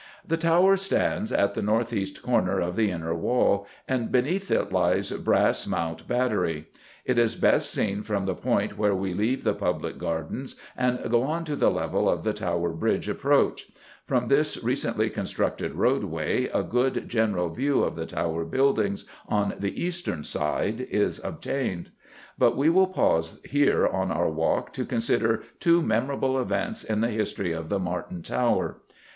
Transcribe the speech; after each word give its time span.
The 0.27 0.35
tower 0.35 0.77
stands 0.77 1.31
at 1.31 1.53
the 1.53 1.61
north 1.61 1.93
east 1.93 2.23
corner 2.23 2.59
of 2.59 2.75
the 2.75 2.89
Inner 2.89 3.13
Wall, 3.13 3.67
and 3.87 4.11
beneath 4.11 4.49
it 4.49 4.71
lies 4.71 5.11
Brass 5.11 5.67
Mount 5.67 6.07
battery. 6.07 6.69
It 7.05 7.19
is 7.19 7.35
best 7.35 7.69
seen 7.69 8.01
from 8.01 8.23
the 8.23 8.33
point 8.33 8.79
where 8.79 8.95
we 8.95 9.13
leave 9.13 9.43
the 9.43 9.53
public 9.53 9.99
gardens 9.99 10.55
and 10.75 10.97
go 11.11 11.21
on 11.21 11.45
to 11.45 11.55
the 11.55 11.69
level 11.69 12.09
of 12.09 12.23
the 12.23 12.33
Tower 12.33 12.71
Bridge 12.71 13.07
Approach. 13.07 13.67
From 14.07 14.25
this 14.25 14.63
recently 14.63 15.07
constructed 15.11 15.75
roadway 15.75 16.47
a 16.47 16.63
good 16.63 17.07
general 17.07 17.49
view 17.51 17.83
of 17.83 17.95
the 17.95 18.07
Tower 18.07 18.43
buildings 18.43 19.05
on 19.29 19.53
the 19.59 19.79
eastern 19.79 20.23
side 20.23 20.81
is 20.89 21.23
obtained. 21.23 21.91
But 22.39 22.57
we 22.57 22.71
will 22.71 22.87
pause 22.87 23.39
here 23.45 23.85
on 23.85 24.09
our 24.11 24.31
walk 24.31 24.73
to 24.73 24.83
consider 24.83 25.43
two 25.59 25.83
memorable 25.83 26.41
events 26.41 26.83
in 26.83 27.01
the 27.01 27.09
history 27.11 27.51
of 27.51 27.69
the 27.69 27.77
Martin 27.77 28.23
Tower. 28.23 28.77